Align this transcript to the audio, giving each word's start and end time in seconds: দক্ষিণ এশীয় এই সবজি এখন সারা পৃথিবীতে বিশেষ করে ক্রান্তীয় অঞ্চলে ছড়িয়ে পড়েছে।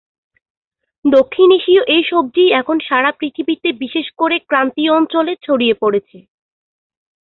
দক্ষিণ 1.05 1.47
এশীয় 1.51 1.81
এই 1.87 2.03
সবজি 2.03 2.43
এখন 2.51 2.77
সারা 2.79 3.11
পৃথিবীতে 3.11 3.69
বিশেষ 3.81 4.07
করে 4.17 4.35
ক্রান্তীয় 4.49 4.91
অঞ্চলে 4.93 5.33
ছড়িয়ে 5.43 5.75
পড়েছে। 5.81 6.17